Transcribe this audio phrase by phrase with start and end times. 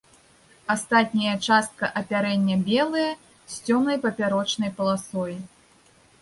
[0.75, 3.11] Астатняя частка апярэння белая
[3.57, 5.37] з цёмнай папярочнай паласой.